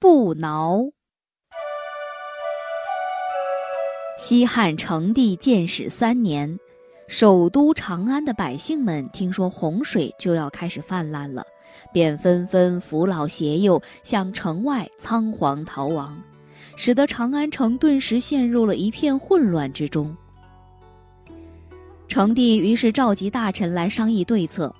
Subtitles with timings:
[0.00, 0.80] 不挠。
[4.16, 6.58] 西汉成帝建始三年，
[7.06, 11.44] 首都长安的百姓们听说洪水就要开始泛滥了，
[11.92, 16.18] 便纷纷扶老携幼向城外仓皇逃亡，
[16.76, 20.16] 使得长安城顿时陷入了一片混乱之中。
[22.08, 24.74] 成帝于是召集大臣来商议对策。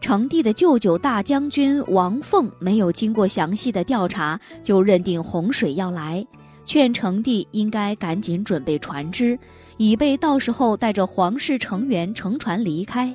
[0.00, 6.26] 成帝的舅舅大将军王凤没有经过详细的调查，就认定洪水要来。
[6.64, 9.38] 劝成帝应该赶紧准备船只，
[9.76, 13.14] 以备到时候带着皇室成员乘船离开。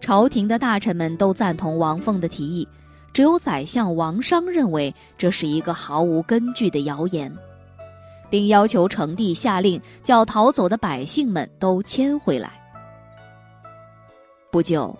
[0.00, 2.68] 朝廷的大臣们都赞同王凤的提议，
[3.12, 7.34] 只有宰相王商认为这是一个毫无根据的谣言，
[8.28, 12.65] 并要求成帝下令叫逃走的百姓们都迁回来。
[14.56, 14.96] 不久，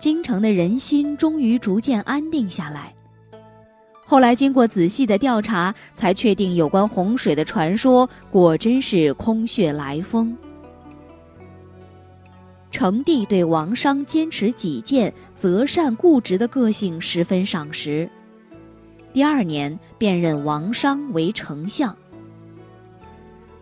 [0.00, 2.92] 京城的人心终于逐渐安定下来。
[4.04, 10.36] 后来经过仔细的调查，才确定有关洪水的传说果真是空穴来风。
[12.72, 18.10] 成帝对王商坚持己见、择善固执的个性十分赏识，
[19.12, 21.96] 第二年便任王商为丞相。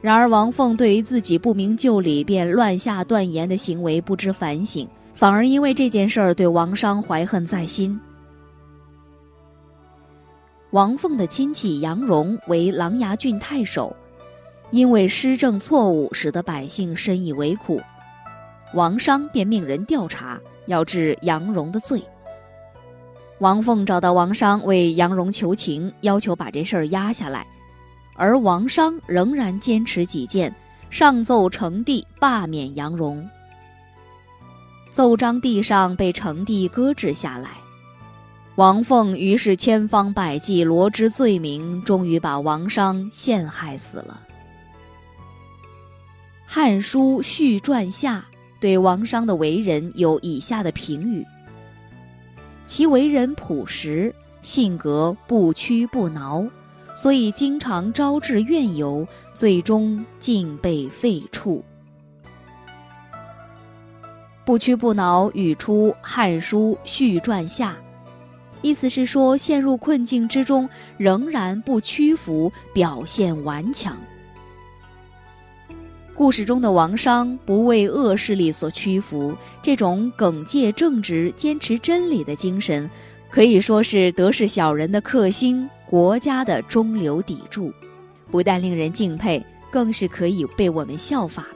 [0.01, 7.99] 然而王凤对于自己不明就里便乱下断言的行为不知反省，反而因为这件事儿对王商怀恨在心。
[10.71, 13.95] 王凤的亲戚杨荣为琅琊郡太守，
[14.71, 17.81] 因为施政错误，使得百姓深以为苦。
[18.73, 22.01] 王商便命人调查，要治杨荣的罪。
[23.41, 27.45] 王凤找到王商为杨荣求情，要求把这事儿压下来，
[28.15, 30.55] 而王商仍然坚持己见，
[30.89, 33.29] 上奏成帝罢免杨荣。
[34.91, 37.51] 奏章地上被成帝搁置下来。
[38.57, 44.21] 王凤于是千方百计罗织罪名，终于把王商陷害死了。
[46.53, 48.19] 《汉书·续传下》
[48.61, 51.25] 对王商的为人有以下的评语：
[52.65, 54.13] 其为人朴实，
[54.43, 56.45] 性格不屈不挠，
[56.97, 61.63] 所以经常招致怨尤，最终竟被废黜。
[64.51, 67.71] 不屈不挠语出《汉书·续传下》。
[68.63, 73.97] 意思是说，陷入困境之中仍然不屈服，表现顽强。
[76.17, 82.91] 故事中的王商不为恶势力所屈服，这种耿介正直、坚持真理的精神，
[83.31, 87.73] 可以说是德式小人的克星，国家的中流砥柱，
[88.33, 89.41] 不但令人敬佩，
[89.71, 91.47] 更是可以被我们效法。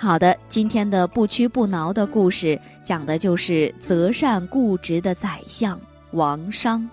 [0.00, 5.78] 好的，今天的不屈不挠的故事讲的就是择善固执的宰相
[6.12, 6.88] 王商。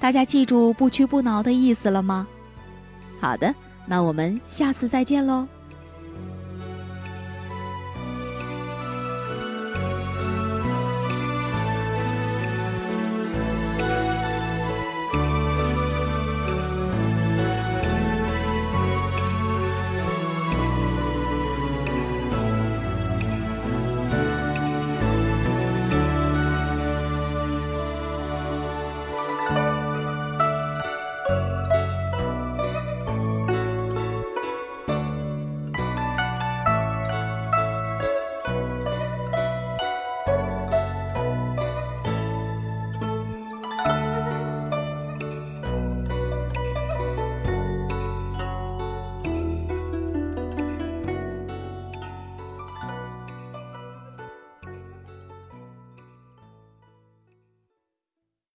[0.00, 2.26] 大家记住不屈不挠的意思了吗？
[3.20, 3.54] 好的，
[3.86, 5.46] 那我们下次再见喽。